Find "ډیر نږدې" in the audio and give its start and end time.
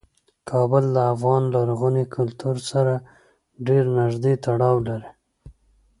3.67-4.33